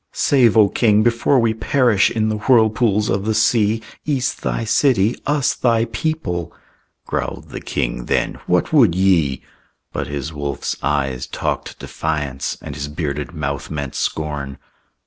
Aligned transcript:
"Save, 0.13 0.57
O 0.57 0.67
king, 0.67 1.03
before 1.03 1.37
we 1.37 1.53
perish 1.53 2.09
In 2.09 2.29
the 2.29 2.37
whirlpools 2.37 3.07
of 3.07 3.23
the 3.23 3.35
sea, 3.35 3.83
Ys 4.07 4.33
thy 4.33 4.63
city, 4.63 5.15
us 5.27 5.53
thy 5.53 5.85
people!" 5.85 6.51
Growled 7.05 7.49
the 7.49 7.61
king 7.61 8.05
then, 8.05 8.39
"What 8.47 8.73
would 8.73 8.95
ye?" 8.95 9.43
But 9.93 10.07
his 10.07 10.33
wolf's 10.33 10.75
eyes 10.81 11.27
talked 11.27 11.77
defiance, 11.77 12.57
And 12.63 12.73
his 12.73 12.87
bearded 12.87 13.35
mouth 13.35 13.69
meant 13.69 13.93
scorn. 13.93 14.57